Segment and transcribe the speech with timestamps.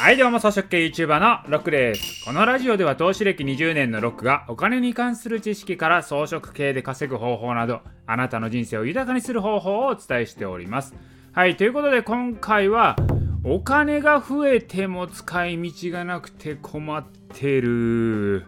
[0.00, 2.24] はいどうも草食系 YouTuber のロックです。
[2.24, 10.94] このラジオでは投資歴20年のロックがお金に関する知識から装飾系で稼ぐ方法などあなたの人生を豊かにする方法をお伝えしております。
[11.32, 12.96] はいということで今回は
[13.44, 17.04] お金が増えても使い道がなくて困っ
[17.34, 18.46] てる。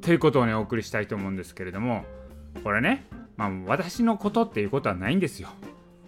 [0.00, 2.06] ということをねお送りしたいと思うんですけれども
[2.64, 3.06] これね
[3.36, 5.50] まあ私のことっていうことはないんですよ。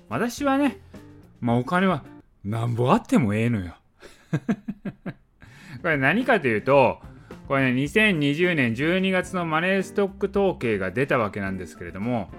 [0.08, 0.80] 私はね
[1.42, 2.04] まあお金は
[2.42, 3.74] なんぼあってもええのよ。
[5.82, 7.00] これ何かというと
[7.48, 12.30] これね2020年12月のマネーストック統計が出たわけなんですけれども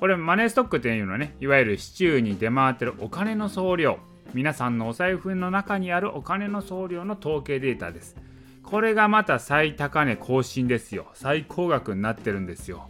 [0.00, 3.98] これマネーストックっていうのはねいわゆる市中に出回ってるお金の総量
[4.32, 8.16] 皆さんのお財布の中にあるお金の総量の統計データです。
[8.62, 11.06] これがまた最高値更新ですよ。
[11.14, 12.88] 最高額になってるんですよ。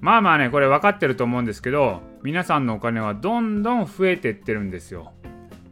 [0.00, 5.12] まあまあねこれ分かってると思うんですけど皆さんのお金はどんどん増えてってるんですよ。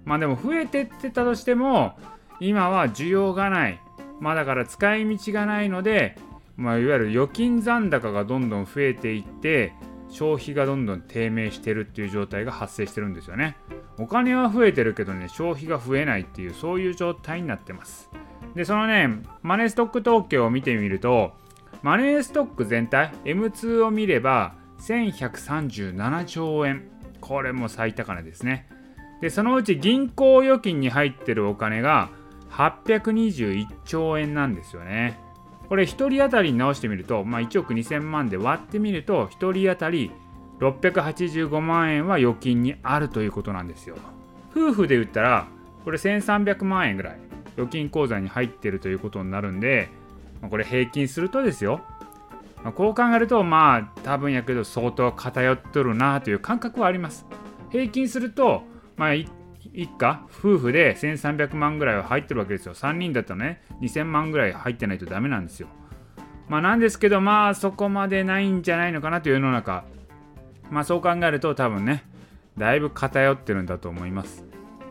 [0.05, 1.95] まあでも増えてってたとしても
[2.41, 3.81] 今は需要がない。
[4.19, 6.17] まあだから使い道がないので、
[6.57, 9.73] まあ、いわゆる預金残高がどんどん増えていって
[10.11, 13.57] 消費がどんどん低迷してるっていう状態が発生してるんですよね。
[13.99, 18.11] お金は増えてるけどね消費が増えないっていうそういう状態になってます。
[18.55, 19.09] でそのね
[19.43, 21.33] マネーストック統計を見てみると
[21.83, 26.89] マネーストック全体 M2 を見れば1137兆円。
[27.21, 28.69] これも最高値ですね。
[29.21, 32.09] でそのうち銀行預金に入ってるお金が
[32.51, 35.21] 821兆円なんですよね。
[35.69, 40.11] これ1人当たりに直してみると、まあ、1億2000万で割ってみると1人当たり
[40.59, 43.97] 685万円は預金にあるということなんですよ。
[44.51, 45.47] 夫婦で言ったら
[45.85, 47.21] これ1300万円ぐらい
[47.55, 49.89] 預金口座に入ってるということになるんで、
[50.49, 51.81] これ平均するとですよ、
[52.75, 57.27] こう考えるとまあ多分やけど相当偏っとるなという感覚はあります。
[57.71, 58.65] 平均すると
[59.01, 59.29] まあ一
[59.97, 62.75] 家夫婦で1300万ぐらいは入ってるわけですよ。
[62.75, 65.69] 3人だったらね2000万ぐらい入ってないとダメなんですよ。
[66.51, 69.85] まあなんですけどまあそこまでないんじゃないのかなという世の中。
[70.71, 72.05] まあそう考えると多分ね
[72.59, 74.45] だいぶ偏ってるんだと思います。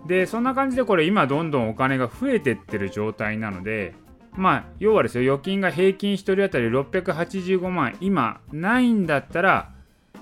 [0.07, 3.94] でそんな感じでこれ今どんどんお金が増えてってる状態なので
[4.31, 9.72] まあ要はですよ預金が平均1人当たり685万今ないんだったら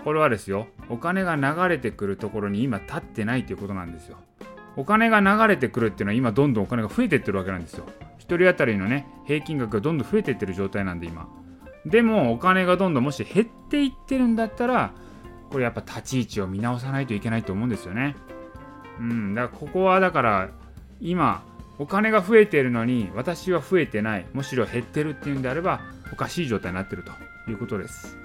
[0.03, 4.17] これはですよお金が流れてくるところに今立ってないということなんですよ。
[4.75, 7.85] お金が流れてくるっていうのは今どんどんお金が増えてってるわけなんですよ。
[8.19, 11.27] 1人当たりのね平均額がどんどん増えてってる状態なんで今。
[11.85, 14.93] でもお金がどんどんもし減っていってるんだったら
[15.49, 18.15] これやっぱ立ち位置を見直さないといけないと思うんですよね。
[18.99, 20.49] うんだからここはだから
[20.99, 21.43] 今
[21.79, 25.81] お金が増えてるのに私は増えてないむしろ減ってるっていうんであれば
[26.11, 27.11] おかしい状態になってると
[27.51, 28.17] いうことです、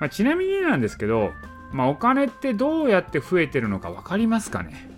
[0.00, 1.32] まあ、ちなみになんですけど、
[1.72, 4.90] まあ、お金ってどうやって増えてるのか分かりますかね？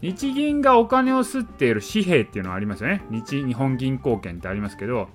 [0.00, 3.02] 日銀がお金を吸っている紙幣っていうのはありますよね。
[3.10, 5.08] 日日本銀行券ってありますけど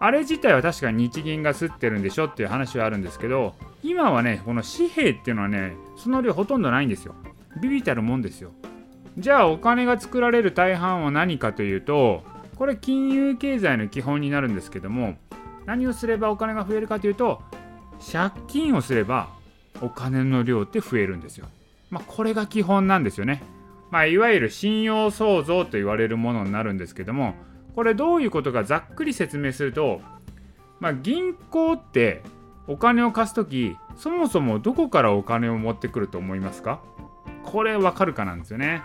[0.00, 7.14] あれ自体は確かに日銀が吸ってるんでしょっていう話はあるんですけど今はねこの紙幣っていうのはねその量ほとんどないんですよ。
[7.60, 8.52] ビビたるもんですよ。
[9.16, 12.22] じゃあお金が作られる大半は何かというと
[12.54, 15.16] これ金融経済の基本になるんですけども
[15.64, 17.42] 何をすればお金が増えるかというと
[18.12, 19.30] 借金をすれば
[19.80, 21.46] お金の量って増えるんですよ。
[21.90, 23.42] まあこれが基本なんですよね。
[23.90, 27.34] まあ、いわゆる信用創造と言われるものになるんですけども
[27.74, 30.02] これどういうことかざっくり説明すると、
[30.78, 32.22] まあ、銀行って
[32.66, 36.82] お金を貸す時そもそもどこからお金を持ってくると思いますか？
[37.44, 38.82] これわかるかなんですよね。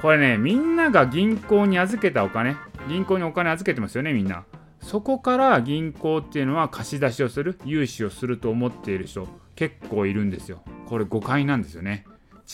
[0.00, 2.54] これねみんなが銀行に預けたお金
[2.88, 4.44] 銀行にお金預けてますよねみんな。
[4.80, 9.26] そこから銀行っていうのは貸し出しをする融資をすると思っている人。
[9.58, 10.62] 結構いるんですよ。
[10.86, 12.04] これ誤解なんですよね。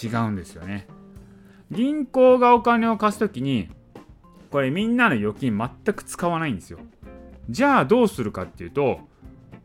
[0.03, 0.87] 違うんですよね。
[1.71, 3.69] 銀行がお金を貸す時に
[4.51, 6.79] これみんなの預金全く使わないんですよ。
[7.51, 9.01] じゃあどうするかっていうと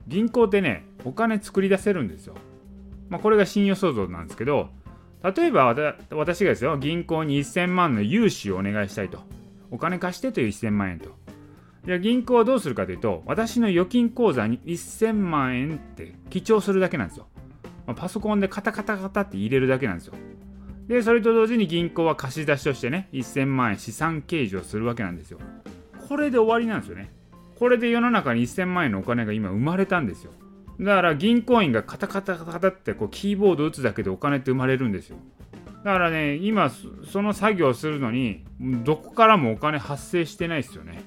[0.05, 2.35] 銀行ってねお金作り出せるんですよ。
[3.07, 4.67] まあこれが信用創造なんですけど
[5.23, 5.73] 例えば
[6.11, 9.19] 私がですよ銀行に1000万の融資をお願いしたいと。
[9.71, 11.15] お金貸してという1000万円と。
[11.85, 17.27] じゃあ銀行はどうするかというと私の預金口座に1000万円って記帳するだけなんですよ、
[17.87, 20.13] まあ、パソコンでカタカタカタって入れるだけなんですよ。
[20.87, 25.39] でそれと同時に銀行は貸し出しとしてね1000万円資産計上するわけなんですよ。
[26.07, 27.11] これで終わりなんですよね。
[27.59, 30.31] これで世の中に1000万円のお金が今生まれたんですよ。
[30.79, 35.17] だから銀行員がカタカタカタってこうキーボード打つだけでお金って生まれるんですよ。
[35.83, 36.71] だからね今
[37.11, 41.03] その作業をするのにどこからもお金発生してないですよね。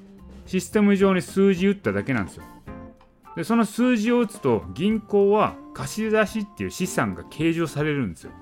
[0.53, 2.43] システム上に数字打っただけなんですよ。
[3.37, 8.33] でその数字を打つと銀行は貸し出しっていう資産が計上されるんですよ。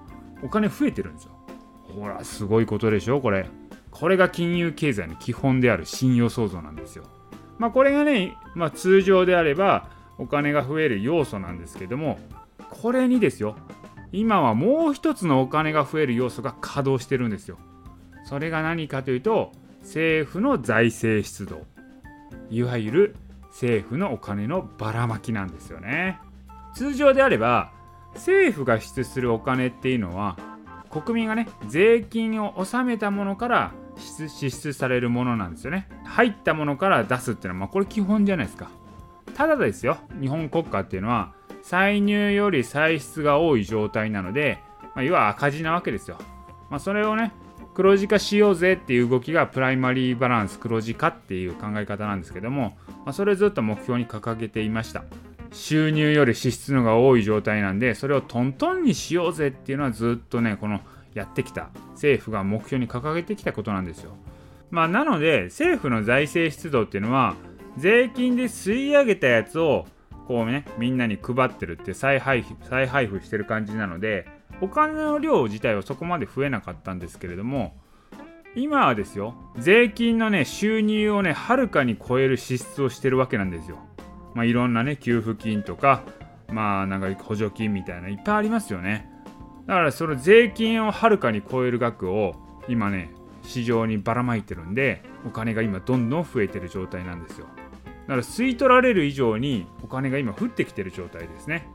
[0.42, 1.30] お金増えてるんですよ。
[1.94, 3.46] ほらすごいことでしょこれ。
[3.92, 7.04] これが金融経済の基本である信用創造なんですよ。
[7.60, 12.18] まあ、これがね、まあ、通常であればお金が増える要素なんですけども
[12.70, 13.54] これにですよ
[14.10, 17.56] 今はもう一つのお金が増える要素が稼働してるんですよ。
[18.24, 19.52] それが何かというと
[19.82, 21.70] 政府の財政出動。
[22.50, 23.16] いわゆる
[23.50, 26.18] 政府のお金のばらまきなんですよね。
[26.74, 27.72] 通常であれば
[28.14, 30.36] 政府が支出するお金っていうのは
[30.90, 35.88] 国民がね税金を納めたものから支出されるものなんですよね。
[36.04, 38.70] 入ったものから出すっていうのはまあこれ基本じゃないですか。
[39.34, 41.32] ただですよ日本国家っていうのは
[41.62, 44.58] 歳入より歳出が多い状態なので、
[44.94, 46.18] まあ、要は赤字なわけですよ、
[46.68, 47.32] まあ、それをね
[47.74, 55.04] 黒字化しようぜっていう動きがプライマリーバランス黒字化っていう考え方なんですけども、まあ、それずっと目標に掲げていました
[55.52, 60.80] 収入より支出のが多い状態なんでそれをトントンにしようぜっていうのはずっとねこの
[61.14, 64.12] やってきた政府が目標に掲げてきたことなんですよ。
[64.70, 67.34] まあ、なので政府の財政出動っていうのは
[67.76, 69.86] 税金で吸い上げたやつを
[70.28, 74.28] こうねみんなに配ってるって再配布再配布してる感じなので
[74.60, 77.76] お金の量自体はそこまで増えなかったんですけれども
[78.54, 83.78] 今はですよ税金のね収入をねはるかに超える支出をしてるわけなんですよ。
[84.34, 86.02] まあ、いろんなね給付金とか
[86.48, 89.08] まあなんか補助金みたいないっぱいありますよね。
[89.66, 92.34] だからその税金をはるかに超える額を
[92.68, 97.52] 今ね市場にばらまいてるんでお金が今どんどん増えてる状態なんですよだ
[98.08, 101.68] から吸い取られる以上にお金が今降ってきてる状態ですね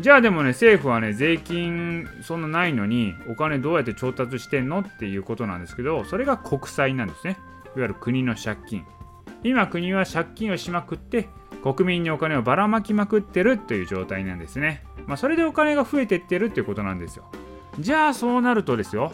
[0.00, 8.84] じゃあでもね政府はね税金そんなないのにお金どうやって調達してんのっていうことなんですけどそれが国債なんですねいわゆる国の借金
[9.44, 11.28] 今国は借金をしまくって
[11.62, 14.82] 国民にお金をばらまきまくってるという状態なんですね。
[15.06, 17.30] まあ、それでお金が増えてってるっていうことなんですよ。
[17.78, 19.12] じゃあそうなるとですよ、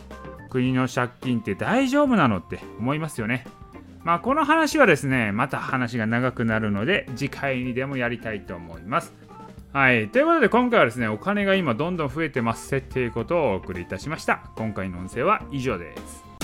[0.51, 3.47] 国の借金って大丈夫なのって思いますよね。
[4.05, 9.26] まあこの話はですね、また話が長くなるので、次回にでもやりたいと思います。
[9.77, 10.09] はい。
[10.09, 14.51] ということで今回はですね、お金が今どんどん増えてますっていうことをお送りいたしました。
[14.57, 16.36] 今回の音声は以上です。